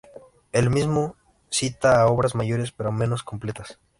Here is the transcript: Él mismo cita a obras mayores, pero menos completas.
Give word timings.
Él 0.51 0.71
mismo 0.71 1.15
cita 1.51 2.01
a 2.01 2.07
obras 2.07 2.33
mayores, 2.33 2.71
pero 2.71 2.91
menos 2.91 3.21
completas. 3.21 3.77